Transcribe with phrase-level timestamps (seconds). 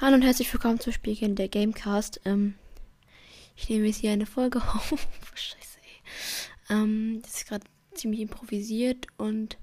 [0.00, 2.22] Hallo und herzlich willkommen zum Spielchen der Gamecast.
[2.24, 2.54] Ähm,
[3.54, 5.06] ich nehme jetzt hier eine Folge auf.
[5.34, 6.74] Scheiße, ey.
[6.74, 9.58] Ähm, das ist gerade ziemlich improvisiert und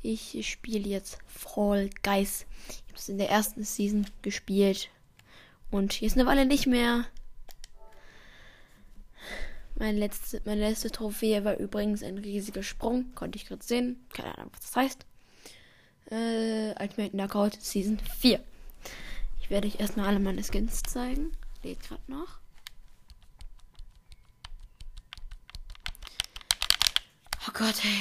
[0.00, 2.46] ich spiele jetzt Fall Guys.
[2.70, 4.88] Ich habe es in der ersten Season gespielt
[5.70, 7.04] und ist eine Weile nicht mehr.
[9.74, 13.14] Meine letzte, meine letzte Trophäe war übrigens ein riesiger Sprung.
[13.14, 14.06] Konnte ich gerade sehen.
[14.08, 15.06] Keine Ahnung, was das heißt.
[16.12, 18.40] Äh, Ultimate Knockout Season 4
[19.50, 21.32] werde ich erstmal alle meine Skins zeigen.
[21.62, 22.38] Lädt gerade noch.
[27.48, 28.00] Oh Gott, ey.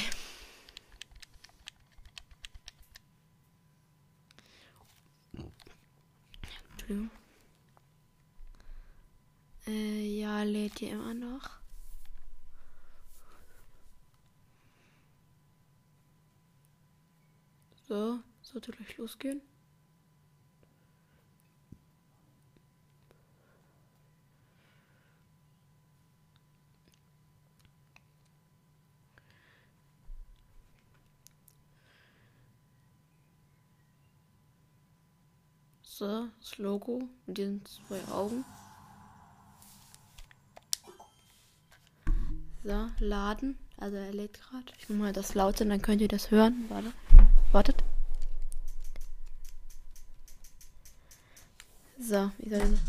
[6.72, 7.10] Entschuldigung.
[9.66, 11.50] Äh, ja, lädt hier immer noch.
[17.88, 19.42] So, sollte gleich losgehen.
[36.00, 38.46] So, das Logo mit den zwei Augen.
[42.64, 43.58] So, laden.
[43.76, 44.64] Also er lädt gerade.
[44.78, 46.64] Ich mache mal das laute, dann könnt ihr das hören.
[46.70, 46.94] Warte.
[47.52, 47.84] Wartet.
[52.00, 52.80] So, wie soll ich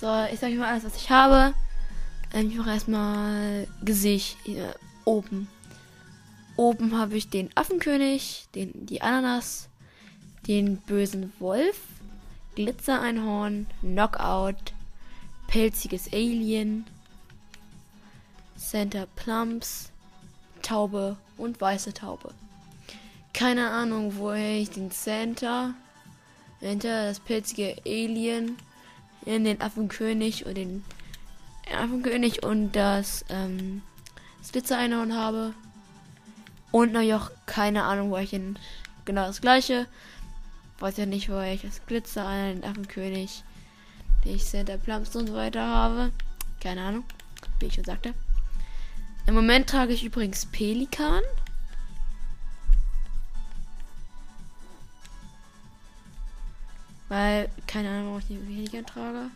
[0.00, 1.52] So, ich sage mal alles, was ich habe.
[2.32, 5.48] Ich mache erstmal Gesicht hier oben.
[6.56, 9.68] Oben habe ich den Affenkönig, den, die Ananas,
[10.46, 11.80] den bösen Wolf,
[12.54, 14.72] Glitzereinhorn, Knockout,
[15.48, 16.86] pelziges Alien,
[18.56, 19.90] Center Plumps,
[20.62, 22.32] Taube und weiße Taube.
[23.32, 25.74] Keine Ahnung, woher ich den Center,
[26.60, 28.56] hinter das pelzige Alien,
[29.26, 30.84] in den Affenkönig und den
[31.76, 33.82] Affenkönig und das, ähm,
[34.54, 35.52] Glitzereinhorn habe.
[36.74, 38.58] Und natürlich auch keine Ahnung, wo ich in
[39.04, 39.86] genau das gleiche.
[40.80, 43.44] Weiß ja nicht, wo ich das Glitzer, einen Affenkönig,
[44.24, 46.10] den ich Center Plumps und so weiter habe.
[46.60, 47.04] Keine Ahnung,
[47.60, 48.12] wie ich schon sagte.
[49.28, 51.22] Im Moment trage ich übrigens Pelikan.
[57.08, 59.30] Weil, keine Ahnung, warum ich den Pelikan trage.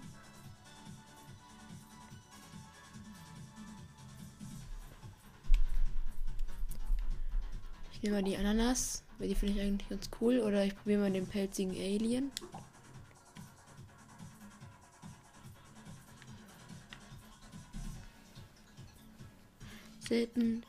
[7.99, 10.39] Ich nehme mal die Ananas, weil die finde ich eigentlich ganz cool.
[10.39, 12.31] Oder ich probiere mal den pelzigen Alien.
[19.99, 20.63] Selten.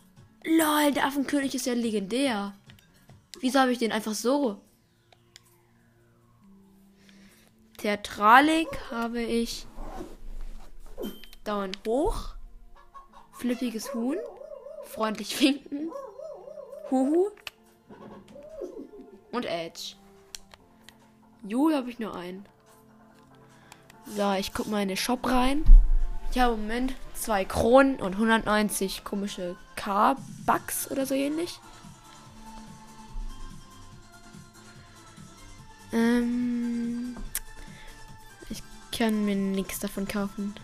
[0.43, 2.55] LOL, der Affenkönig ist ja legendär.
[3.41, 4.59] Wieso habe ich den einfach so?
[7.77, 9.67] Theatralik habe ich
[11.43, 12.33] Daumen hoch,
[13.33, 14.17] flippiges Huhn,
[14.83, 15.91] freundlich winken,
[16.91, 17.29] Huhu.
[19.31, 19.95] Und Edge.
[21.43, 22.45] Ju habe ich nur einen.
[24.05, 25.63] So, ich guck mal in den Shop rein.
[26.31, 31.59] Ich habe im Moment zwei Kronen und 190 komische K-Bucks oder so ähnlich.
[35.91, 37.15] Ähm,
[38.49, 38.61] ich
[38.91, 40.55] kann mir nichts davon kaufen.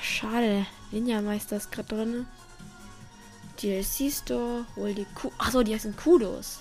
[0.00, 0.66] Schade.
[0.90, 2.26] Ninja-Meister ist gerade drin.
[3.60, 6.60] DLC Store, hol die Ku Achso, die heißen Kudos.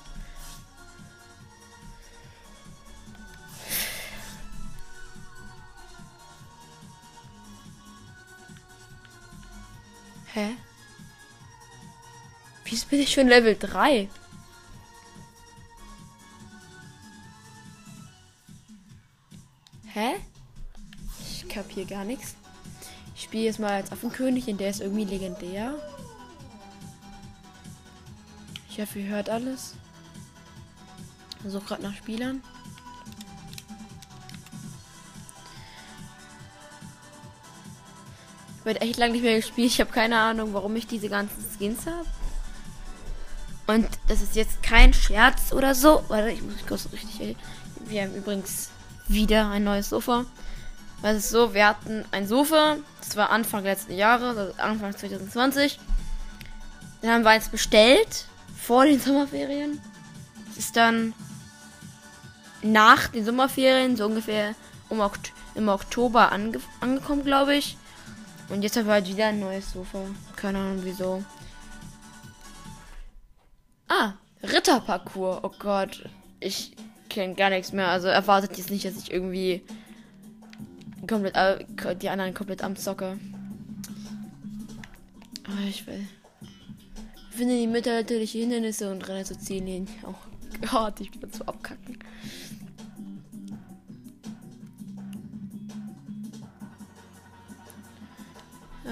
[10.33, 10.57] Hä?
[12.65, 14.09] Wieso bin ich schon Level 3?
[19.85, 20.15] Hä?
[21.19, 22.35] Ich kapier gar nichts.
[23.27, 25.75] Spiele jetzt mal als Affenkönig, in der ist irgendwie legendär.
[28.69, 29.73] Ich hoffe, ihr hört alles.
[31.43, 32.41] Ich suche gerade nach Spielern.
[38.59, 39.71] Ich werde echt lange nicht mehr gespielt.
[39.71, 42.05] Ich habe keine Ahnung, warum ich diese ganzen Skins habe.
[43.67, 46.01] Und das ist jetzt kein Scherz oder so.
[46.07, 47.35] Warte, ich muss kurz richtig.
[47.85, 48.69] Wir haben übrigens
[49.09, 50.25] wieder ein neues Sofa.
[51.01, 54.95] Weil es ist so, wir hatten ein Sofa, das war Anfang letzten Jahres, also Anfang
[54.95, 55.79] 2020.
[57.01, 59.79] Dann haben wir eins bestellt, vor den Sommerferien.
[60.51, 61.13] Es ist dann
[62.61, 64.55] nach den Sommerferien, so ungefähr
[64.89, 67.77] um Okt im Oktober ange angekommen, glaube ich.
[68.49, 69.99] Und jetzt habe ich halt wieder ein neues Sofa.
[70.35, 71.23] Keine Ahnung wieso.
[73.87, 74.13] Ah,
[74.43, 75.39] Ritterparcours.
[75.43, 76.09] Oh Gott.
[76.39, 76.75] Ich
[77.09, 77.87] kenne gar nichts mehr.
[77.87, 79.63] Also erwartet jetzt nicht, dass ich irgendwie
[81.07, 83.17] komplett äh, die anderen komplett am Zocke.
[85.45, 86.07] Aber ich will.
[87.31, 89.87] Ich finde die mittelalterliche Hindernisse und renne zu Ziellinien.
[90.03, 90.15] Oh
[90.69, 91.99] Gott, ich bin zu abkacken.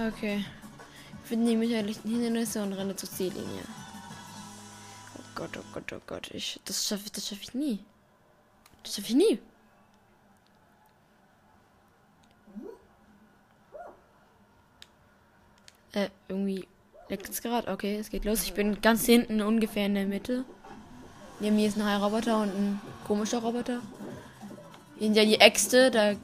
[0.07, 0.45] Okay.
[1.23, 3.63] Ich finde die mittelalterlichen Hindernisse und renne zur Ziellinie.
[5.17, 6.29] Oh Gott, oh Gott, oh Gott.
[6.31, 7.79] Ich, das schaffe das schaff ich nie.
[8.83, 9.39] Das schaffe ich nie.
[15.95, 16.67] Äh, irgendwie
[17.07, 17.71] leckt es gerade.
[17.71, 18.43] Okay, es geht los.
[18.43, 20.43] Ich bin ganz hinten ungefähr in der Mitte.
[21.39, 23.79] Neben mir ist ein Roboter und ein komischer Roboter.
[24.99, 26.15] Hinter die Äxte, da.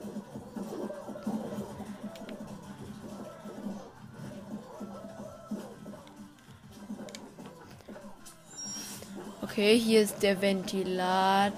[9.42, 11.54] Okay, hier ist der Ventilator.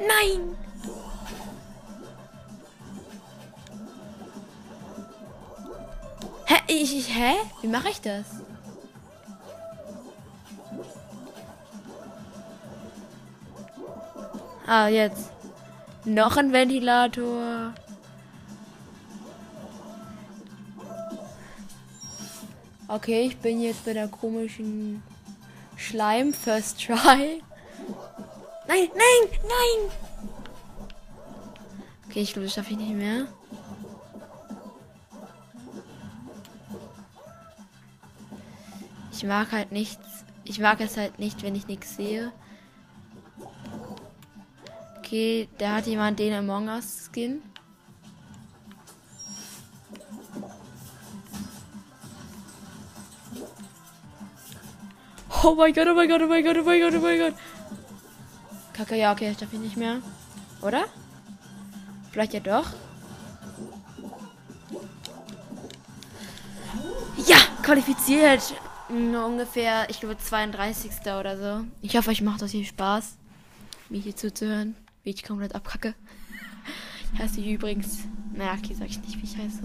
[0.00, 0.56] Nein!
[6.90, 7.34] Ich, ich, hä?
[7.60, 8.24] Wie mache ich das?
[14.66, 15.30] Ah, jetzt.
[16.06, 17.74] Noch ein Ventilator.
[22.86, 25.02] Okay, ich bin jetzt bei der komischen
[25.76, 27.42] Schleim First Try.
[28.66, 29.90] Nein, nein, nein!
[32.08, 33.26] Okay, ich glaube, das schaffe ich nicht mehr.
[39.18, 40.24] Ich mag halt nichts.
[40.44, 42.30] Ich mag es halt nicht, wenn ich nichts sehe.
[44.98, 47.42] Okay, da hat jemand den Among Us Skin.
[55.42, 57.34] Oh mein Gott, oh mein Gott, oh mein Gott, oh mein Gott, oh mein Gott.
[58.72, 59.96] Kacke, ja, okay, ich darf ich nicht mehr.
[60.62, 60.84] Oder?
[62.12, 62.68] Vielleicht ja doch.
[67.26, 68.54] Ja, qualifiziert.
[68.90, 70.92] Nur ungefähr, ich glaube, 32.
[71.18, 71.66] oder so.
[71.82, 73.16] Ich hoffe, euch macht das hier Spaß,
[73.90, 75.94] mir hier zuzuhören, wie ich komplett abkacke.
[77.12, 77.98] Ich heiße übrigens.
[78.32, 79.62] Naja, okay, sag ich nicht, wie ich heiße.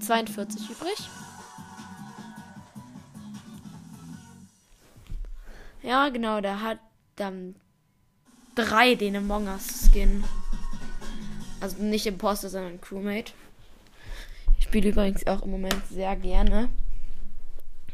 [0.00, 1.10] 42 übrig.
[5.82, 6.78] Ja, genau, der hat
[7.16, 7.56] dann
[8.54, 10.24] drei den Among Us Skin.
[11.60, 13.32] Also nicht Imposter, sondern Crewmate
[14.76, 16.68] spiele übrigens auch im Moment sehr gerne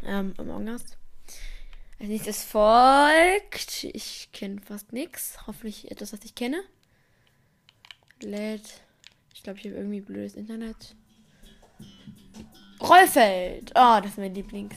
[0.04, 0.82] ähm, Among Us.
[2.00, 3.84] Als nächstes folgt.
[3.84, 5.38] Ich kenne fast nichts.
[5.46, 6.60] Hoffentlich etwas, was ich kenne.
[8.20, 8.80] Lädt.
[9.32, 10.96] Ich glaube, ich habe irgendwie blödes Internet.
[12.80, 13.70] Rollfeld.
[13.76, 14.74] Oh, das ist mein Lieblings.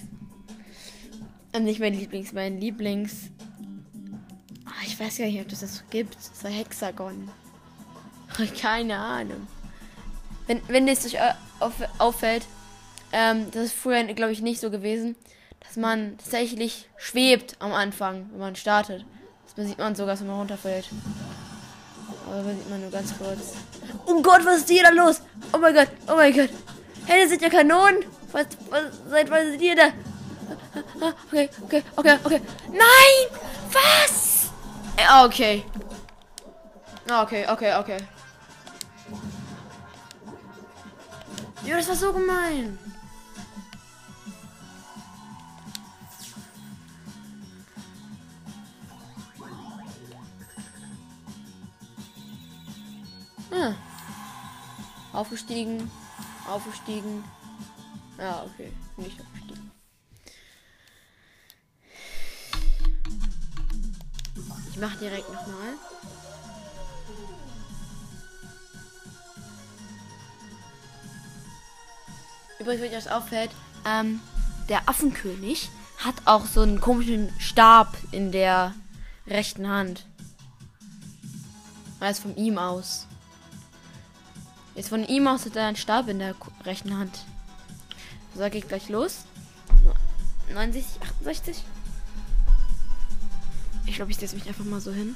[1.54, 3.32] Und äh, nicht mein Lieblings, mein Lieblings.
[4.68, 6.16] Oh, ich weiß gar nicht, ob das das gibt.
[6.16, 7.32] Das war Hexagon.
[8.62, 9.48] Keine Ahnung.
[10.46, 11.18] Wenn, wenn es euch
[11.60, 12.46] auf, auffällt,
[13.12, 15.16] ähm, das ist früher, glaube ich, nicht so gewesen,
[15.60, 19.06] dass man tatsächlich schwebt am Anfang, wenn man startet.
[19.56, 20.90] Das sieht man sogar, wenn man runterfällt.
[22.28, 23.54] Aber das sieht man nur ganz kurz.
[24.06, 25.22] Oh Gott, was ist hier da los?
[25.54, 26.50] Oh mein Gott, oh mein Gott.
[27.06, 28.04] Hey, das sind ja Kanonen.
[28.32, 29.90] Was, was, seit wann sind ihr da?
[31.28, 32.42] Okay, okay, okay, okay.
[32.70, 33.40] Nein!
[33.72, 34.50] Was?
[35.26, 35.64] Okay.
[37.10, 37.98] Okay, okay, okay.
[41.66, 42.78] Ja, das war so gemein.
[53.52, 53.74] Ah.
[55.12, 55.90] Aufgestiegen.
[56.48, 57.24] Aufgestiegen.
[58.20, 58.72] Ja, okay.
[58.98, 59.72] Nicht aufgestiegen.
[64.70, 65.74] Ich mache direkt nochmal.
[72.66, 73.52] Übrigens, wenn euch das auffällt,
[73.86, 74.20] ähm,
[74.70, 75.70] der Affenkönig
[76.00, 78.74] hat auch so einen komischen Stab in der
[79.28, 80.08] rechten Hand.
[82.00, 83.06] Weiß von ihm aus.
[84.74, 87.20] Jetzt von ihm aus hat er einen Stab in der rechten Hand.
[88.34, 89.26] So, geht gleich los.
[90.52, 91.64] 69, 68.
[93.86, 95.16] Ich glaube, ich setze mich einfach mal so hin.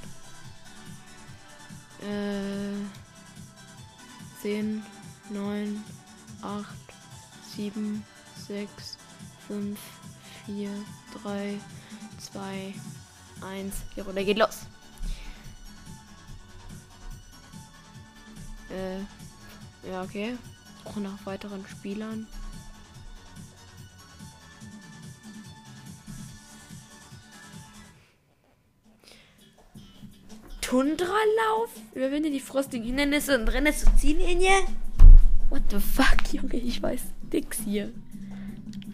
[2.03, 2.75] Äh,
[4.44, 4.84] 10,
[5.32, 5.84] 9,
[6.44, 6.88] 8,
[7.59, 8.05] 7,
[8.47, 8.97] 6,
[9.49, 9.77] 5,
[10.45, 10.69] 4,
[11.21, 11.59] 3,
[12.31, 12.73] 2,
[13.45, 13.75] 1.
[13.97, 14.59] Die Runde geht los.
[18.69, 18.99] Äh,
[19.89, 20.37] ja, okay.
[20.85, 22.27] Auch nach weiteren Spielern.
[30.61, 31.71] Tundralauf?
[31.93, 34.61] Überwinde die frostigen Hindernisse und renne zur Ziellinie?
[35.49, 36.55] What the fuck, Junge?
[36.55, 37.91] Ich weiß nix hier.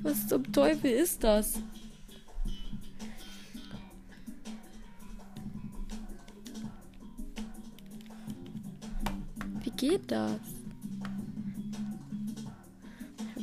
[0.03, 1.59] Was zum Teufel ist das?
[9.63, 10.39] Wie geht das?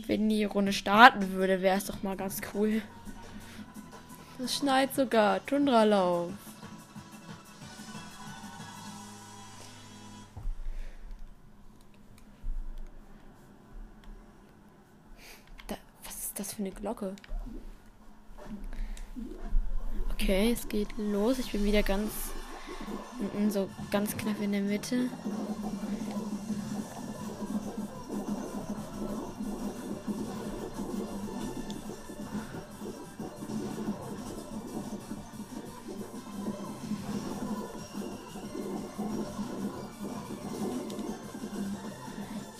[0.06, 2.82] Wenn die Runde starten würde, wäre es doch mal ganz cool.
[4.38, 5.44] Es schneit sogar.
[5.46, 6.32] Tundralauf.
[16.82, 17.14] Glocke?
[20.14, 21.38] Okay, es geht los.
[21.38, 22.10] Ich bin wieder ganz
[23.50, 25.08] so ganz knapp in der Mitte.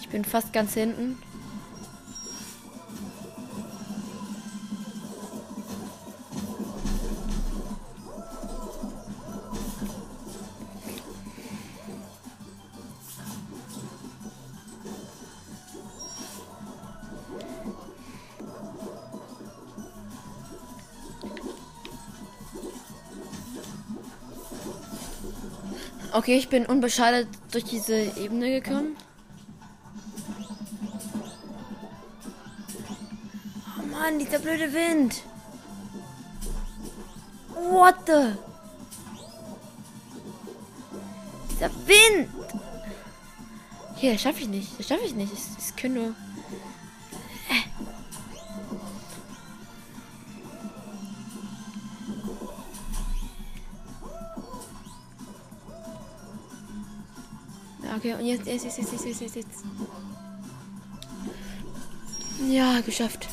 [0.00, 1.19] Ich bin fast ganz hinten.
[26.14, 28.97] Okay, ich bin unbeschadet durch diese Ebene gekommen.
[33.78, 35.23] Oh Mann, dieser blöde Wind.
[37.54, 38.37] What the?
[41.50, 42.28] Dieser Wind.
[43.97, 44.78] Hier, schaffe ich nicht.
[44.78, 45.33] Das schaffe ich nicht.
[45.33, 46.14] Ich, kann nur.
[58.33, 59.65] Jetzt, jetzt, jetzt, jetzt, jetzt, jetzt, jetzt.
[62.49, 63.29] Ja, geschafft.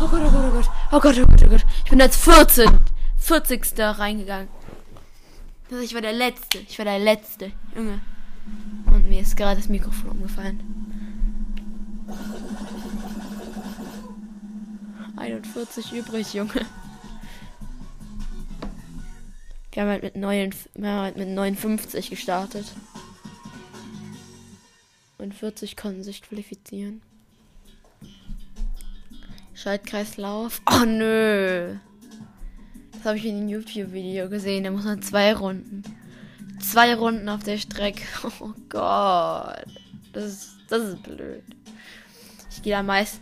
[0.00, 0.70] Oh Gott, oh Gott, oh Gott.
[0.92, 1.66] Oh Gott, oh Gott, oh Gott.
[1.84, 2.78] Ich bin als 14.
[3.18, 3.78] 40.
[3.78, 4.48] reingegangen.
[5.70, 6.58] Also ich war der Letzte.
[6.58, 7.52] Ich war der Letzte.
[7.74, 8.00] Junge.
[8.86, 10.60] Und mir ist gerade das Mikrofon umgefallen.
[15.16, 16.64] 41 übrig, Junge.
[19.78, 22.66] Wir haben halt mit, 9, wir haben halt mit 59 gestartet.
[25.18, 27.00] Und 40 konnten sich qualifizieren.
[29.54, 30.62] Schaltkreislauf.
[30.68, 31.76] Oh nö.
[32.90, 34.64] Das habe ich in einem YouTube-Video gesehen.
[34.64, 35.84] Da muss man zwei Runden.
[36.60, 38.02] Zwei Runden auf der Strecke.
[38.40, 39.64] Oh Gott.
[40.12, 41.44] Das ist, das ist blöd.
[42.50, 43.20] Ich gehe da meist.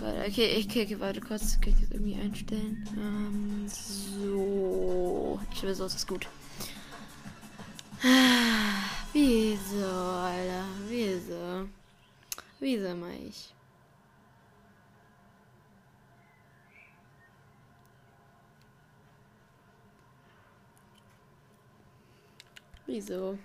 [0.00, 1.60] Gott, okay, ich klicke warte kurz.
[1.60, 2.88] Kann ich irgendwie einstellen?
[2.96, 5.38] Ähm, so.
[5.52, 6.26] Ich will so, ist gut.
[9.12, 10.64] Wieso, Alter?
[10.88, 11.68] Wieso?
[12.60, 13.52] Wieso mach ich?
[22.86, 23.38] Wieso?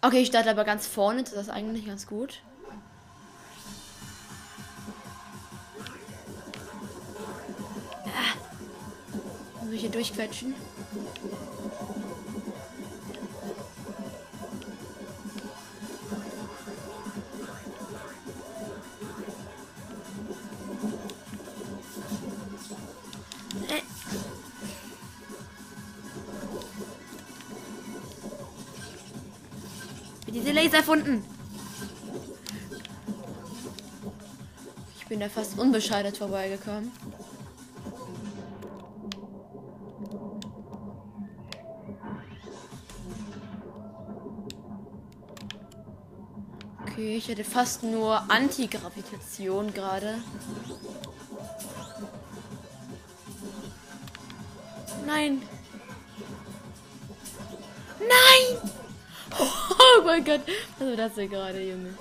[0.00, 2.40] Okay, ich starte aber ganz vorne, das ist eigentlich ganz gut.
[9.62, 10.54] Muss ich hier durchquetschen?
[23.68, 23.82] Äh.
[30.32, 31.24] diese Laser erfunden.
[34.98, 36.92] Ich bin da fast unbescheidet vorbeigekommen.
[47.18, 50.18] Ich hätte fast nur Antigravitation gerade.
[55.06, 55.42] Nein.
[58.00, 58.70] Nein!
[59.80, 60.40] Oh mein Gott.
[60.78, 61.94] Was war das denn gerade, Junge?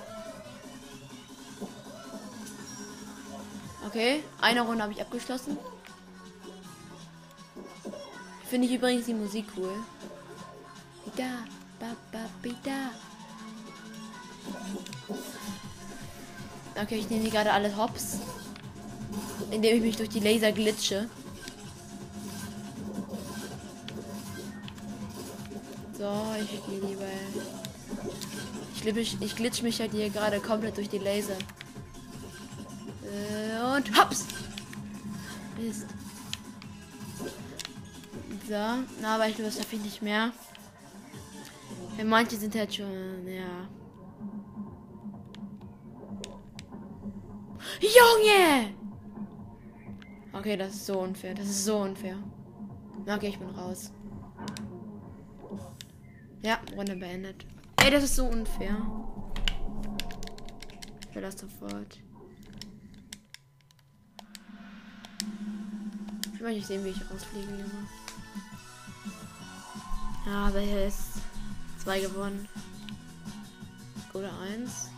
[3.86, 5.58] Okay, eine Runde habe ich abgeschlossen.
[8.50, 9.74] Finde ich übrigens die Musik cool.
[11.16, 11.44] Da,
[11.80, 12.17] ba, ba,
[16.82, 18.20] Okay, ich nehme die gerade alle hops.
[19.50, 21.10] Indem ich mich durch die Laser glitsche.
[25.98, 27.06] So, ich gehe lieber.
[28.76, 31.38] Ich, glitsch, ich glitsch mich halt hier gerade komplett durch die Laser.
[33.04, 34.26] Äh, und hops!
[35.58, 35.88] Mist.
[38.48, 38.54] So,
[39.02, 40.32] na, aber ich glaube, das schaffe ich nicht mehr.
[41.98, 43.68] Ja, manche sind halt schon, ja.
[47.80, 48.74] Junge!
[50.34, 51.34] Okay, das ist so unfair.
[51.34, 52.18] Das ist so unfair.
[53.08, 53.92] Okay, ich bin raus.
[56.42, 57.46] Ja, Runde beendet.
[57.78, 58.76] Ey, das ist so unfair.
[61.10, 62.00] Ich will das sofort.
[66.34, 67.88] Ich möchte nicht sehen, wie ich rausfliege, Junge.
[70.26, 71.14] Ja, aber hier ist
[71.80, 72.48] zwei gewonnen.
[74.14, 74.90] Oder eins.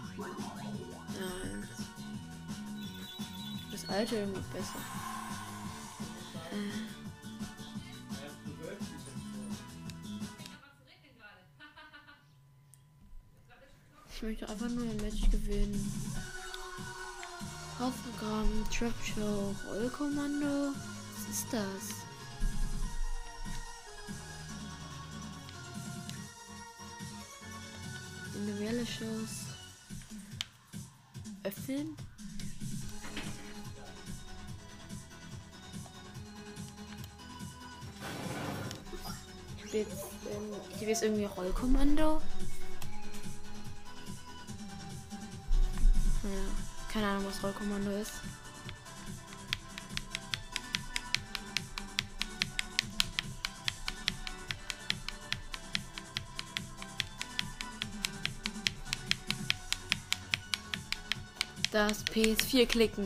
[3.90, 4.80] Alte irgendwie besser.
[14.14, 15.92] Ich möchte einfach nur ein Match gewinnen.
[17.80, 20.74] Aufprogramm, Trap Show, Rollkommando.
[21.16, 22.06] Was ist das?
[28.36, 29.56] Individuelle Shows.
[31.44, 31.96] Öffnen.
[39.72, 39.74] Ich
[40.82, 42.22] will jetzt, ähm, irgendwie Rollkommando.
[46.24, 48.14] Ja, keine Ahnung, was Rollkommando ist.
[61.72, 63.06] Das PS4 klicken.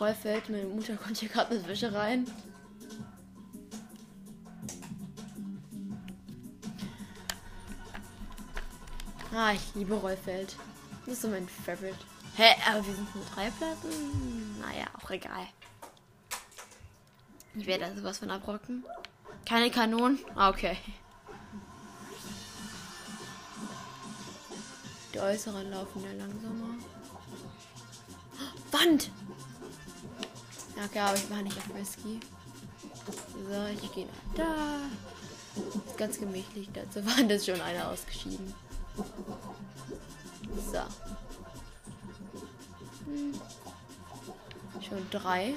[0.00, 2.26] Rollfeld, meine Mutter kommt hier gerade mit Wäsche rein.
[9.34, 10.56] Ah, ich liebe Rollfeld.
[11.04, 11.98] Das ist so mein Favorite.
[12.36, 14.58] Hä, aber wir sind nur drei Platten?
[14.60, 15.46] Naja, auch egal.
[17.54, 18.84] Ich werde da sowas von abrocken.
[19.44, 20.18] Keine Kanonen?
[20.34, 20.78] Ah, okay.
[25.12, 26.74] Die äußeren laufen ja langsamer.
[28.70, 29.10] Wand!
[30.84, 32.20] Okay, aber ich war nicht auf Risky.
[33.06, 34.78] So, ich gehe nach da.
[35.96, 36.68] Ganz gemächlich.
[36.72, 38.54] Dazu war das schon einer ausgeschieden.
[40.72, 40.80] So.
[43.06, 43.34] Hm.
[44.80, 45.54] Schon drei.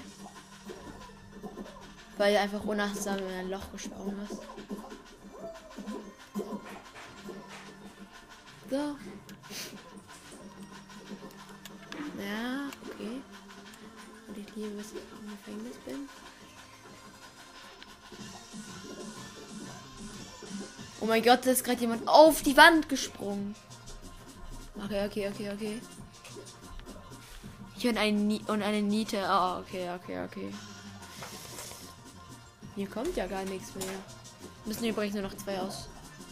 [2.17, 4.41] Weil er einfach unachtsam in ein Loch gesprungen ist.
[8.69, 8.77] So.
[12.19, 13.21] Ja, okay.
[14.27, 16.09] Und ich liebe, dass ich im Gefängnis bin.
[20.99, 23.55] Oh mein Gott, da ist gerade jemand auf die Wand gesprungen.
[24.83, 25.81] Okay, okay, okay, okay.
[27.77, 29.17] Ich höre eine Nie und eine Niete.
[29.29, 30.53] Oh, okay, okay, okay.
[32.75, 33.85] Hier kommt ja gar nichts mehr.
[34.65, 35.89] Müssen übrigens nur noch zwei aus.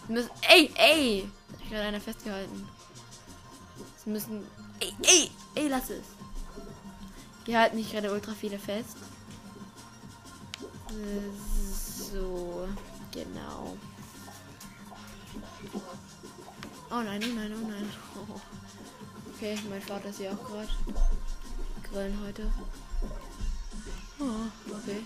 [0.07, 1.29] Müssen, ey, ey!
[1.51, 2.67] Hat mich gerade einer festgehalten.
[3.97, 4.47] Es müssen.
[4.79, 6.03] Ey, ey, ey, lass es.
[7.45, 8.97] Hier halten mich gerade ultra viele fest.
[12.11, 12.67] So,
[13.11, 13.77] genau.
[16.91, 17.89] Oh nein, oh nein, oh nein.
[18.15, 18.39] Oh.
[19.33, 20.67] Okay, mein Vater ist hier auch gerade.
[21.81, 22.51] Grillen heute.
[24.19, 25.03] Oh, okay.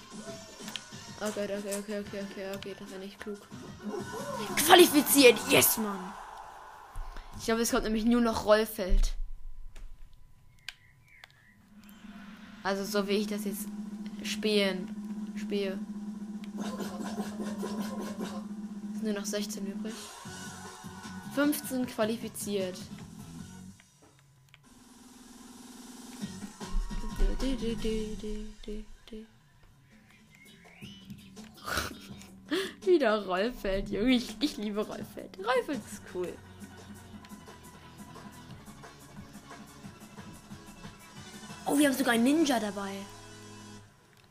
[1.22, 3.40] Okay, okay, okay, okay, okay, okay, das war nicht klug.
[4.66, 6.14] Qualifiziert, yes, Mann.
[7.40, 9.14] Ich glaube, es kommt nämlich nur noch Rollfeld.
[12.66, 13.68] Also so wie ich das jetzt
[14.24, 15.78] spielen, spiele.
[18.94, 19.94] Sind nur noch 16 übrig.
[21.36, 22.80] 15 qualifiziert.
[32.84, 34.16] Wieder Rollfeld, Junge.
[34.16, 35.38] Ich, ich liebe Rollfeld.
[35.38, 36.34] Rollfeld ist cool.
[41.76, 42.92] Oh, wir haben sogar einen Ninja dabei.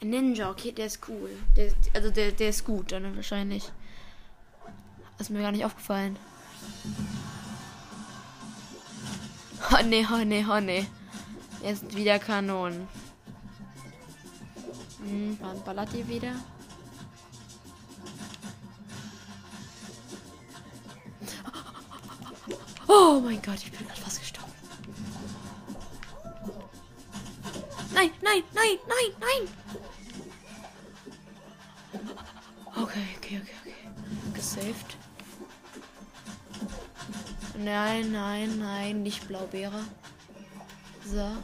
[0.00, 1.28] Ein Ninja, okay, der ist cool.
[1.56, 3.70] Der, also der, der ist gut, dann wahrscheinlich.
[5.18, 6.16] Ist mir gar nicht aufgefallen.
[9.70, 11.66] Oh ne, oh ne, oh.
[11.66, 12.88] Jetzt wieder Kanonen.
[15.04, 16.34] Hm, ballert ihr wieder?
[22.88, 24.00] Oh mein Gott, ich bin gerade
[27.94, 29.48] Nein, nein, nein, nein, nein.
[32.76, 33.74] Okay, okay, okay, okay.
[34.34, 34.96] Gesaved.
[37.56, 39.80] Nein, nein, nein, nicht Blaubeere.
[41.06, 41.36] So.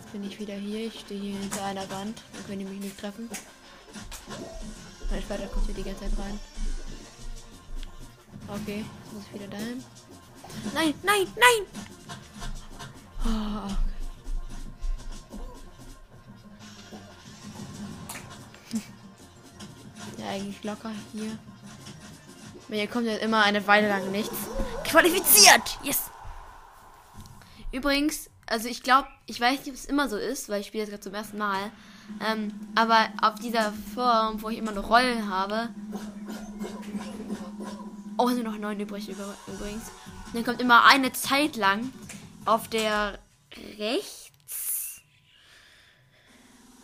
[0.00, 0.86] Jetzt bin ich wieder hier.
[0.86, 2.22] Ich stehe hier hinter einer Wand.
[2.32, 3.28] Dann können die mich nicht treffen.
[5.10, 6.40] Mein Vater kommt hier die ganze Zeit rein.
[8.48, 9.84] Okay, jetzt muss ich wieder dahin.
[10.72, 11.66] Nein, nein, nein!
[13.24, 13.87] Oh,
[20.28, 21.38] eigentlich locker hier.
[22.70, 24.36] Hier kommt ja immer eine Weile lang nichts.
[24.84, 25.78] Qualifiziert!
[25.82, 26.10] Yes!
[27.72, 30.84] Übrigens, also ich glaube, ich weiß nicht, ob es immer so ist, weil ich spiele
[30.84, 31.70] jetzt gerade zum ersten Mal.
[32.26, 35.68] Ähm, aber auf dieser Form, wo ich immer noch Rollen habe.
[38.16, 39.84] Oh, sind noch neun übrig übrigens.
[40.32, 41.92] Dann kommt immer eine Zeit lang
[42.44, 43.18] auf der
[43.78, 44.27] rechts.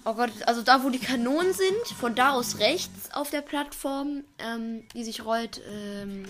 [0.04, 4.24] Oh Gott, also da, wo die Kanonen sind, von da aus rechts auf der Plattform,
[4.38, 6.24] ähm, die sich rollt, ähm,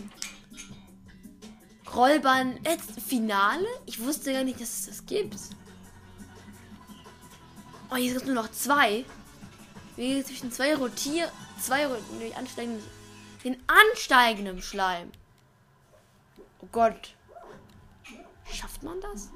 [1.93, 3.67] Rollbahn jetzt Finale?
[3.87, 5.37] Ich wusste gar nicht, dass es das gibt.
[7.91, 9.05] Oh, hier sind nur noch zwei.
[9.97, 12.83] Wie zwischen zwei rotier zwei nee, ansteigenden
[13.45, 15.13] den ansteigenden Schleim.
[16.61, 17.15] Oh Gott.
[18.51, 19.29] Schafft man das?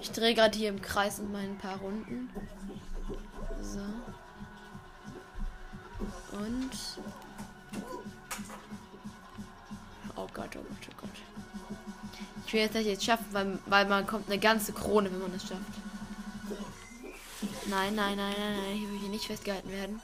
[0.00, 2.30] Ich drehe gerade hier im Kreis und mal ein paar Runden.
[3.60, 3.80] So.
[6.36, 6.70] Und.
[10.16, 11.10] Oh Gott, oh Gott, oh Gott.
[12.46, 15.32] Ich will jetzt nicht jetzt schaffen, weil, weil man kommt eine ganze Krone, wenn man
[15.32, 15.62] das schafft.
[17.66, 18.76] Nein, nein, nein, nein, nein.
[18.76, 20.02] Ich will hier nicht festgehalten werden.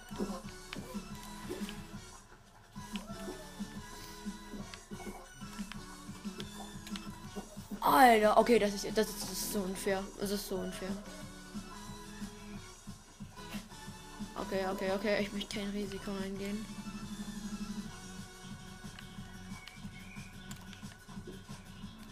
[7.81, 10.05] Alter, okay, das ist, das ist, so unfair.
[10.21, 10.89] Das ist so unfair.
[14.37, 15.23] Okay, okay, okay.
[15.23, 16.65] Ich möchte kein Risiko eingehen.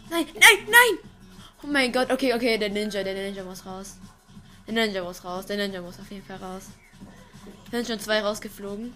[0.09, 1.09] Nein, nein, nein!
[1.63, 3.97] Oh mein Gott, okay, okay, der Ninja, der Ninja muss raus.
[4.65, 6.63] Der Ninja muss raus, der Ninja muss auf jeden Fall raus.
[7.71, 8.93] sind schon zwei rausgeflogen.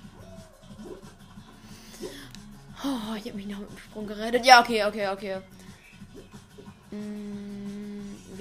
[2.84, 4.46] Oh, ich habe mich noch mit dem Sprung gerettet.
[4.46, 5.42] Ja, okay, okay, okay.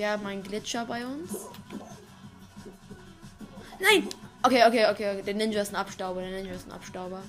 [0.00, 1.30] Wir haben einen Glitcher bei uns.
[3.78, 4.08] Nein!
[4.42, 5.22] Okay, okay, okay, okay.
[5.22, 6.22] Der Ninja ist ein Abstauber.
[6.22, 7.22] Der Ninja ist ein Abstauber.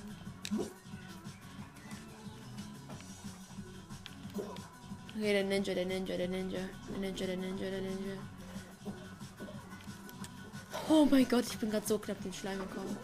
[5.14, 6.60] Okay, der Ninja, der Ninja, der Ninja.
[6.88, 8.14] Der Ninja, der Ninja, der Ninja.
[10.88, 12.96] Oh mein Gott, ich bin gerade so knapp den Schleim gekommen.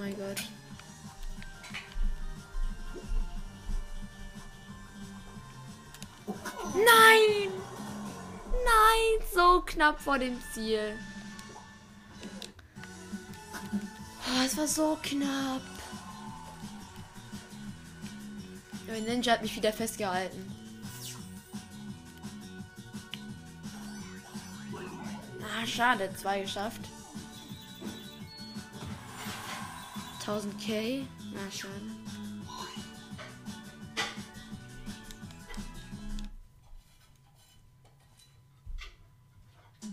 [0.00, 0.42] Mein Gott.
[6.74, 7.50] Nein!
[8.50, 10.98] Nein, so knapp vor dem Ziel.
[14.26, 15.62] Oh, es war so knapp.
[18.86, 20.50] Der Ninja hat mich wieder festgehalten.
[25.42, 26.89] Ah, schade, zwei geschafft.
[30.30, 31.06] 1000k.
[31.34, 31.74] Na, schade.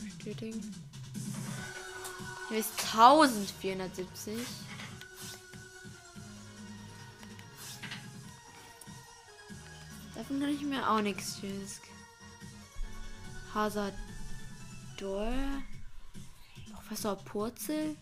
[0.04, 0.76] Bestätigen.
[2.50, 4.38] Hier ist 1470.
[10.14, 11.82] Davon kann ich mir auch nichts Schönes.
[13.54, 13.96] Hazard
[14.98, 15.34] Door.
[16.74, 17.96] Professor Purzel.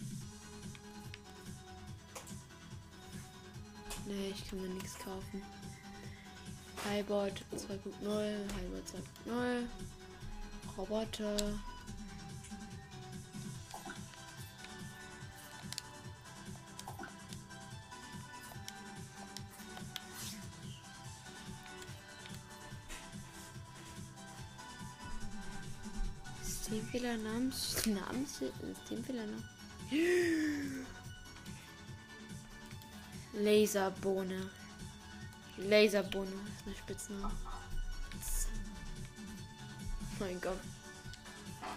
[4.07, 5.41] Nee, ich kann mir nichts kaufen.
[6.85, 8.83] Highboard 2.0, Highboard
[9.25, 9.63] 2.0,
[10.77, 11.37] Roboter.
[26.43, 29.43] Systemfehler, Namens, Namens, Systemfehler, ne?
[33.35, 34.49] Laserbohne.
[35.57, 37.31] Laserbohne ist eine Spitzname.
[40.19, 40.59] Mein Gott.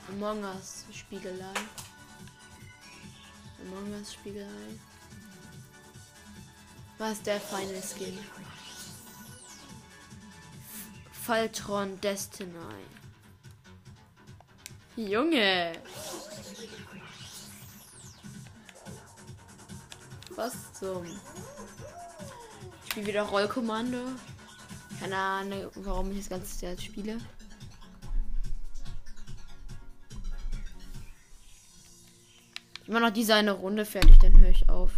[0.09, 1.55] Among Us Spiegelei.
[3.67, 4.79] Among Us Spiegelei.
[6.99, 8.19] Was ist der feine Skin?
[11.13, 12.87] Faltron Destiny.
[14.97, 15.73] Junge.
[20.35, 21.05] Was zum.
[22.89, 23.99] Ich spiele wieder Rollkommando.
[24.99, 27.19] Keine Ahnung, warum ich das ganze Jahr spiele.
[32.87, 34.91] Immer noch diese eine Runde fertig, dann höre ich auf.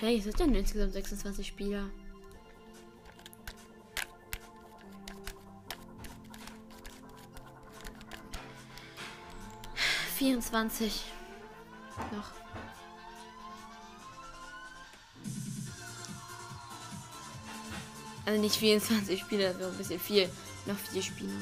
[0.00, 1.88] Hey, es sind denn insgesamt 26 Spieler?
[10.20, 11.04] Vierundzwanzig.
[12.12, 12.26] Noch.
[18.26, 20.28] Also nicht 24 Spiele, wäre ein bisschen viel.
[20.66, 21.32] Noch vier Spiele.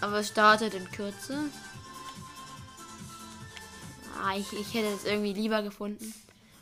[0.00, 1.38] Aber es startet in Kürze.
[4.20, 6.12] Ah, ich, ich hätte es irgendwie lieber gefunden.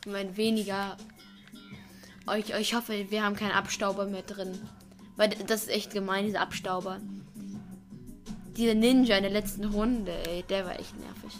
[0.05, 0.97] Wenn weniger.
[2.37, 4.69] Ich, ich hoffe, wir haben keinen Abstauber mehr drin.
[5.15, 7.01] Weil das ist echt gemein, dieser Abstauber.
[8.55, 11.39] Dieser Ninja in der letzten Runde, ey, der war echt nervig.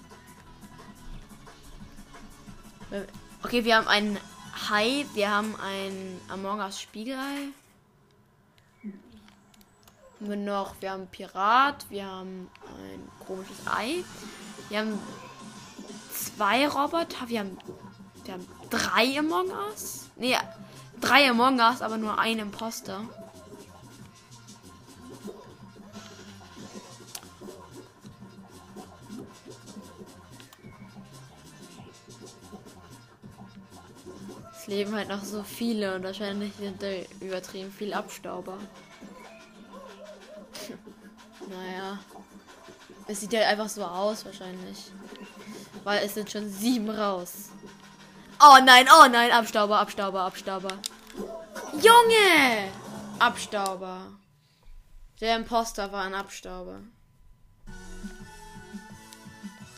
[3.43, 4.19] Okay, wir haben einen
[4.69, 7.49] Hai, wir haben ein Among Us Spiegelei.
[8.83, 14.03] Haben wir noch, wir haben Pirat, wir haben ein komisches Ei.
[14.69, 14.99] Wir haben
[16.13, 17.57] zwei Roboter, wir haben,
[18.23, 20.09] wir haben drei Among Us.
[20.15, 20.37] Nee,
[21.01, 23.01] drei Among Us, aber nur ein Imposter.
[34.73, 36.87] Leben halt noch so viele und wahrscheinlich sind da
[37.19, 38.57] übertrieben viel Abstauber.
[41.49, 41.99] naja.
[43.07, 44.91] Es sieht ja einfach so aus wahrscheinlich.
[45.83, 47.49] Weil es sind schon sieben raus.
[48.41, 50.77] Oh nein, oh nein, Abstauber, Abstauber, Abstauber.
[51.73, 52.71] Junge!
[53.19, 54.07] Abstauber.
[55.21, 56.79] Der Imposter war ein Abstauber.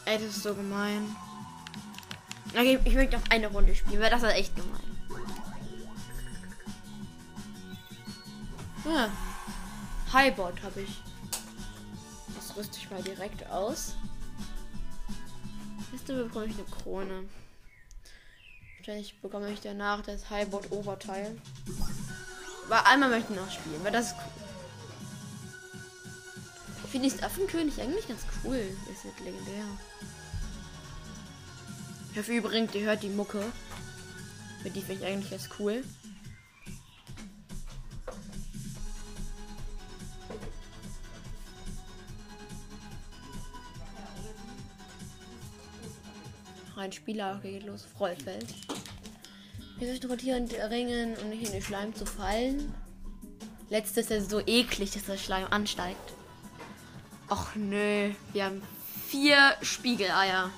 [0.06, 1.16] Ey, das ist so gemein.
[2.52, 4.85] Okay, ich möchte noch eine Runde spielen, weil das ist echt gemein.
[8.86, 9.10] Ja.
[10.14, 11.02] Highbot habe ich.
[12.36, 13.96] Das rüste ich mal direkt aus.
[15.92, 17.24] Nächste bekomme ich eine Krone.
[18.78, 21.36] Wahrscheinlich bekomme ich danach das Highbot Oberteil.
[22.68, 24.46] Aber einmal möchte ich noch spielen, weil das ist cool.
[26.84, 28.58] Ich finde das Affenkönig eigentlich ganz cool.
[28.92, 29.66] Ist halt legendär.
[32.12, 33.44] Ich hoffe übrigens, ihr hört die Mucke.
[34.64, 35.84] Die finde ich eigentlich ganz cool.
[46.86, 48.46] Ein Spieler geht los, Rollfeld.
[49.80, 52.76] Wir sollten rotierend ringen, um nicht in den Schleim zu fallen.
[53.72, 56.14] Letztes ist so eklig, dass der Schleim ansteigt.
[57.28, 58.62] Och nö, wir haben
[59.08, 60.52] vier Spiegeleier.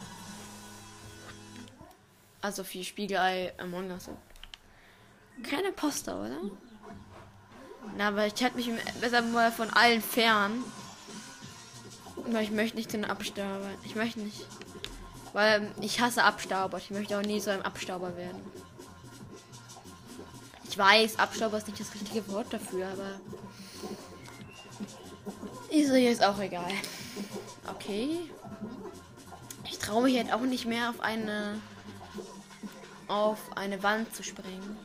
[2.42, 4.10] Also vier Spiegelei Among Us.
[5.44, 6.42] Keine Poster, oder?
[7.96, 10.62] Na, aber ich halte mich besser mal von allen fern.
[12.18, 13.70] Weil ich möchte nicht zu einem Abstauber.
[13.86, 14.46] Ich möchte nicht.
[15.38, 16.80] Weil ich hasse Abstauber.
[16.80, 18.42] Ich möchte auch nie so ein Abstauber werden.
[20.68, 23.20] Ich weiß, Abstauber ist nicht das richtige Wort dafür, aber.
[25.70, 26.72] Ist jetzt auch egal.
[27.68, 28.32] Okay.
[29.66, 31.62] Ich traue mich halt auch nicht mehr auf eine
[33.08, 34.76] auf eine Wand zu springen.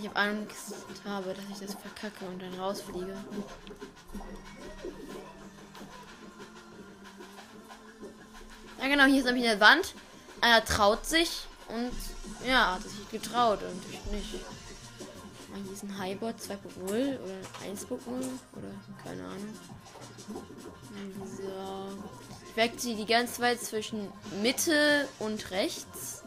[0.00, 3.16] Ich habe Angst habe, dass ich das verkacke und dann rausfliege.
[8.84, 9.94] Ja genau, hier ist nämlich eine Wand.
[10.42, 11.90] Einer traut sich und
[12.46, 14.44] ja, hat sich getraut und ich nicht.
[15.64, 17.06] Hier ist ein Highbot 2.0 oder
[17.66, 17.98] 1.0
[18.52, 19.54] oder keine Ahnung.
[21.24, 21.98] So.
[22.46, 26.22] Ich wechsle die ganze Zeit zwischen Mitte und rechts.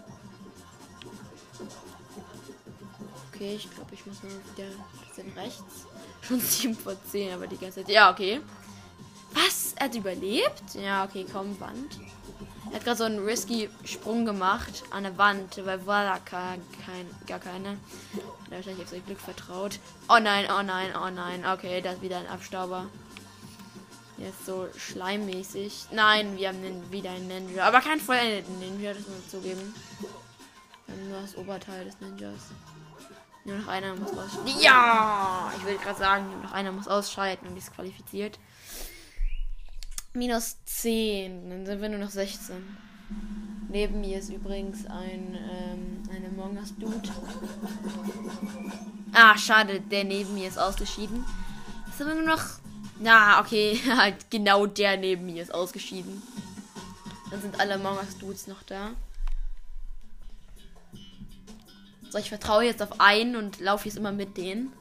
[3.31, 4.69] Okay, ich glaube, ich muss mal wieder
[5.09, 5.85] bisschen rechts.
[6.21, 7.89] Schon 7 vor 10, aber die ganze Zeit.
[7.89, 8.41] Ja, okay.
[9.33, 9.73] Was?
[9.75, 10.63] Er hat überlebt?
[10.73, 11.99] Ja, okay, komm, Wand.
[12.77, 16.61] Hat gerade so einen risky Sprung gemacht an der Wand, weil war da kein,
[17.25, 17.69] gar keine.
[17.69, 17.77] Hat
[18.51, 19.79] er wahrscheinlich auf sein Glück vertraut.
[20.07, 21.43] Oh nein, oh nein, oh nein.
[21.43, 22.85] Okay, da ist wieder ein Abstauber.
[24.19, 25.87] Jetzt so schleimmäßig.
[25.91, 27.67] Nein, wir haben den, wieder einen Ninja.
[27.67, 29.73] Aber kein vollendeten Ninja, das muss man zugeben.
[31.09, 32.51] Nur das Oberteil des Ninjas.
[33.43, 34.61] Nur noch einer muss ausscheiden.
[34.61, 35.51] Ja!
[35.57, 38.37] Ich würde gerade sagen, nur noch einer muss ausscheiden und disqualifiziert.
[40.17, 41.49] Minus 10.
[41.49, 42.55] Dann sind wir nur noch 16.
[43.69, 47.09] Neben mir ist übrigens ein ähm, eine Among Dude.
[49.13, 51.25] Ah, schade, der neben mir ist ausgeschieden.
[51.85, 52.43] Jetzt haben wir nur noch.
[52.99, 53.79] Na, okay.
[53.97, 56.21] Halt genau der neben mir ist ausgeschieden.
[57.29, 58.91] Dann sind alle Among Us Dudes noch da.
[62.09, 64.71] So, ich vertraue jetzt auf einen und laufe jetzt immer mit denen.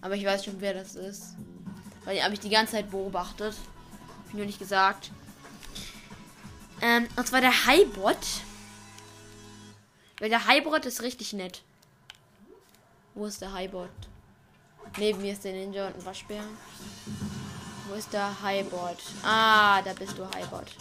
[0.00, 1.34] Aber ich weiß schon, wer das ist.
[2.04, 3.54] Weil den habe ich die ganze Zeit beobachtet.
[4.30, 5.10] Hab ich nur nicht gesagt.
[6.80, 8.16] Ähm, und zwar der Highbot.
[10.20, 11.62] Weil der Highbot ist richtig nett.
[13.16, 13.90] Wo ist der Highbot?
[14.98, 16.44] Neben mir ist der Ninja und ein Waschbär.
[17.88, 18.98] Wo ist der Highbot?
[19.24, 20.76] Ah, da bist du Highbot.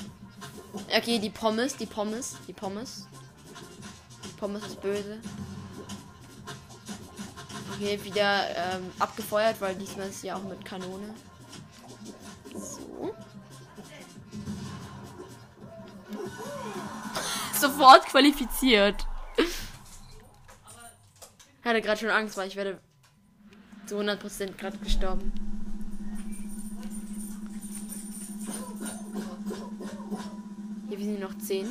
[0.95, 3.07] Okay, die Pommes, die Pommes, die Pommes.
[4.25, 5.17] Die Pommes ist böse.
[7.73, 11.15] Okay, wieder ähm, abgefeuert, weil diesmal ist ja auch mit Kanone.
[12.53, 13.15] So.
[17.59, 19.05] Sofort qualifiziert.
[19.37, 19.45] Ich
[21.65, 22.79] hatte gerade schon Angst, weil ich werde
[23.85, 25.33] zu 100% gerade gestorben.
[30.87, 31.67] Hier sind noch 10.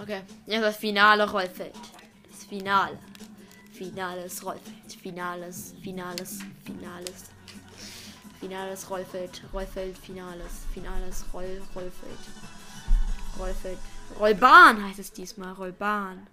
[0.00, 1.74] Okay, jetzt das finale Rollfeld.
[2.30, 2.98] Das Finale.
[3.78, 4.92] Finales Rollfeld.
[5.00, 7.30] Finales, Finales, Finales.
[8.40, 9.42] Finales Rollfeld.
[9.52, 10.66] Rollfeld, Finales.
[10.74, 12.18] Finales Roll, Rollfeld.
[13.38, 13.78] Rollfeld.
[14.18, 15.52] Rollbahn heißt es diesmal.
[15.52, 16.26] Rollbahn.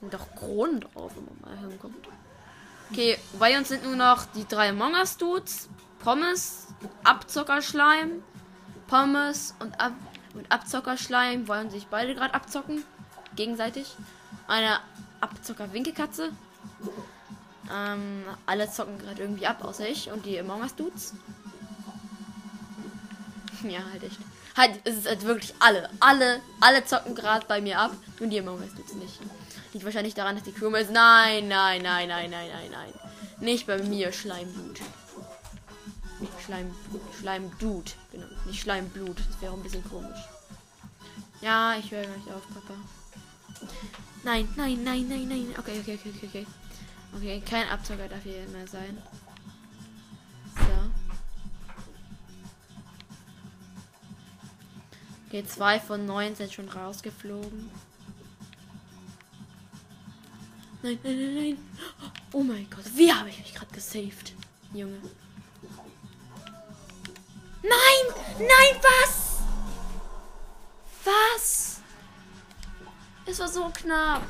[0.00, 2.08] Und doch Kronen drauf, wenn man mal hinkommt.
[2.90, 5.68] Okay, bei uns sind nur noch die drei Among Us Dudes.
[5.98, 6.68] Pommes,
[7.02, 8.22] Abzockerschleim,
[8.86, 9.92] Pommes und, Ab
[10.34, 12.84] und Abzockerschleim wollen sich beide gerade abzocken.
[13.36, 13.96] Gegenseitig.
[14.46, 14.80] Eine
[15.20, 16.30] Abzocker-Winkelkatze.
[17.72, 21.14] Ähm, alle zocken gerade irgendwie ab, außer ich und die Among Us Dudes.
[23.62, 24.18] ja, halt echt.
[24.56, 25.88] Halt, es ist halt wirklich alle.
[25.98, 27.92] Alle, alle zocken gerade bei mir ab.
[28.20, 29.18] Und die Among Us Dudes nicht.
[29.72, 30.90] Liegt wahrscheinlich daran, dass die Crew ist.
[30.90, 32.92] Nein, nein, nein, nein, nein, nein, nein.
[33.40, 34.80] Nicht bei mir, Schleimblut.
[36.44, 36.74] Schleim,
[37.18, 37.92] Schleimdude.
[38.12, 38.26] Genau.
[38.46, 39.18] Nicht Schleimblut.
[39.18, 40.20] Das wäre ein bisschen komisch.
[41.40, 42.74] Ja, ich höre gleich auf, Papa.
[44.24, 45.54] Nein, nein, nein, nein, nein.
[45.58, 46.46] Okay, okay, okay, okay, okay.
[47.14, 49.00] Okay, kein Abzocker darf hier mehr sein.
[50.56, 50.90] So.
[55.28, 57.70] Okay, zwei von neun sind schon rausgeflogen.
[60.82, 61.58] Nein, nein, nein, nein.
[62.32, 64.34] Oh mein Gott, wie habe ich mich gerade gesaved,
[64.72, 65.00] Junge?
[67.62, 68.14] Nein!
[68.38, 69.40] Nein, was?
[71.04, 71.73] Was?
[73.26, 74.22] Es war so knapp.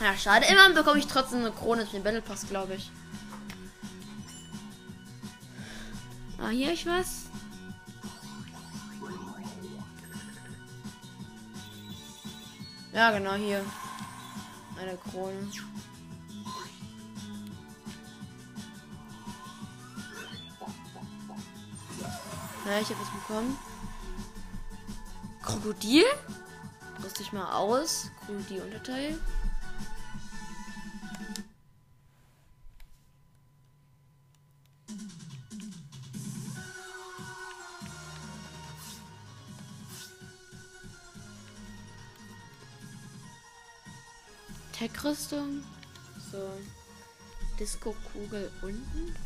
[0.00, 0.46] Ja, schade.
[0.46, 2.90] Immerhin bekomme ich trotzdem eine Krone für den Battle Pass, glaube ich.
[6.38, 7.26] Ah, hier ich was?
[12.92, 13.64] Ja, genau hier.
[14.80, 15.50] Eine Krone.
[22.66, 23.58] Ja, ich habe was bekommen.
[25.42, 26.04] Krokodil?
[27.02, 28.10] Rüste ich mal aus.
[28.26, 29.18] Krokodil-Unterteil.
[44.72, 45.62] Tech-Rüstung.
[46.32, 46.50] So.
[47.58, 49.14] Disco-Kugel unten.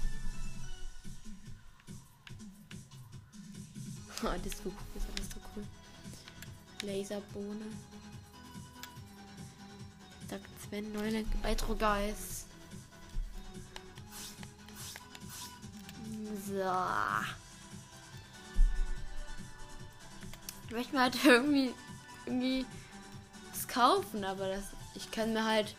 [4.22, 4.28] Oh,
[6.84, 7.66] Laserbohne.
[10.28, 12.46] Sagt Sven Neuland bei Trogeist.
[16.46, 16.62] So.
[20.66, 21.74] Ich möchte mir halt irgendwie,
[22.26, 22.66] irgendwie
[23.52, 24.64] das kaufen, aber das,
[24.94, 25.74] ich kann mir halt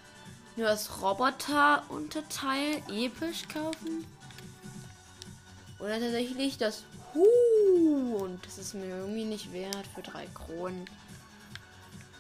[0.56, 4.06] nur das Roboter-Unterteil episch kaufen.
[5.80, 6.84] Oder tatsächlich das
[7.16, 7.24] Uh,
[8.66, 10.90] ist mir irgendwie nicht wert für drei Kronen.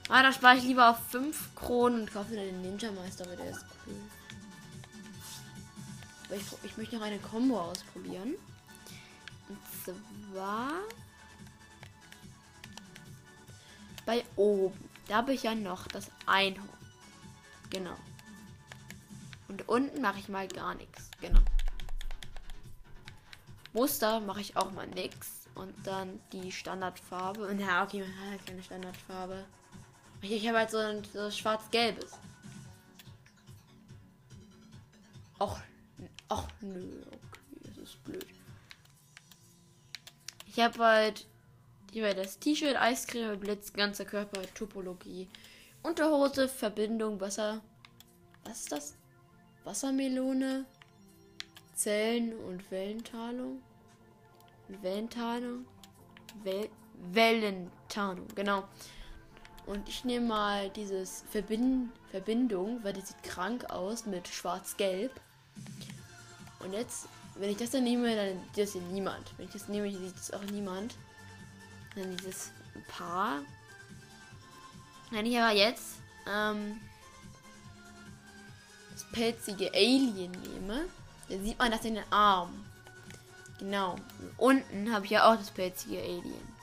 [0.09, 3.49] Ah, da spare ich lieber auf fünf Kronen und kaufe den Ninja Meister, weil der
[3.49, 3.95] ist cool.
[6.25, 8.35] Aber ich, ich möchte noch eine Combo ausprobieren.
[9.49, 10.73] Und zwar
[14.05, 14.87] bei oben.
[15.07, 16.69] Da habe ich ja noch das Einhorn.
[17.71, 17.97] Genau.
[19.47, 21.09] Und unten mache ich mal gar nichts.
[21.21, 21.41] Genau.
[23.73, 25.44] Muster mache ich auch mal nix.
[25.55, 27.47] Und dann die Standardfarbe.
[27.47, 29.45] Und ja, okay, man hat halt keine Standardfarbe.
[30.21, 32.11] Ich, habe halt so ein so schwarz-gelbes.
[35.39, 35.59] Och,
[36.29, 38.25] och, nö, okay, das ist blöd.
[40.47, 41.25] Ich habe halt
[41.91, 45.27] hier das T-Shirt, Eiscreme, Blitz, ganzer Körper, Topologie.
[45.83, 47.61] Unterhose, Verbindung, Wasser.
[48.43, 48.95] Was ist das?
[49.63, 50.65] Wassermelone,
[51.75, 53.61] Zellen und Wellentalung.
[54.67, 55.65] Wellentarnung.
[56.43, 56.69] Wel
[57.11, 58.63] Wellentarnung, genau.
[59.65, 65.11] Und ich nehme mal dieses Verbind Verbindung, weil die sieht krank aus mit schwarz-gelb.
[66.59, 69.33] Und jetzt, wenn ich das dann nehme, dann sieht das hier niemand.
[69.37, 70.95] Wenn ich das nehme, sieht das auch niemand.
[71.95, 72.51] Dann dieses
[72.87, 73.39] Paar.
[75.11, 75.95] Wenn ich aber jetzt
[76.25, 76.79] ähm,
[78.93, 80.85] das pelzige Alien nehme,
[81.27, 82.65] dann sieht man das in den Arm.
[83.59, 83.95] Genau.
[84.37, 86.55] Unten habe ich ja auch das pelzige Alien.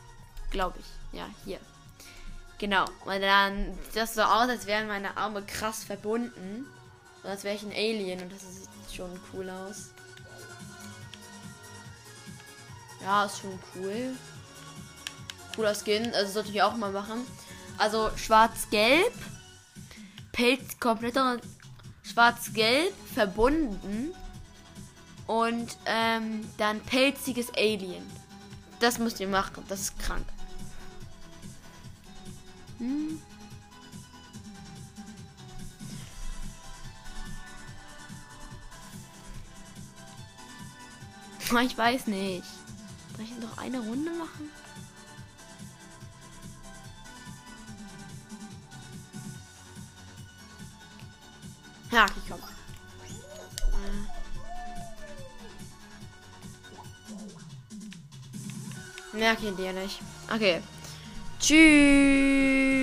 [0.51, 1.18] Glaube ich.
[1.18, 1.59] Ja, hier.
[2.59, 2.84] Genau.
[3.05, 6.66] Und dann sieht das so aus, als wären meine Arme krass verbunden.
[7.22, 9.90] Und als wäre ich ein Alien und das sieht schon cool aus.
[13.03, 14.14] Ja, ist schon cool.
[15.57, 16.14] Cooler Skin.
[16.14, 17.26] Also sollte ich auch mal machen.
[17.78, 19.12] Also schwarz-gelb.
[20.32, 21.14] Pelz komplett
[22.03, 24.14] schwarz-gelb verbunden
[25.27, 28.05] und ähm, dann pelziges Alien.
[28.81, 29.64] Das müsst ihr machen.
[29.68, 30.27] Das ist krank.
[32.79, 33.20] Hm.
[41.61, 42.45] Ich weiß nicht.
[43.16, 44.51] Soll ich noch eine Runde machen?
[51.91, 52.43] Ja, ich komme.
[59.13, 60.01] Merke dir nicht.
[60.35, 60.61] Okay.
[61.39, 62.82] Tschüss.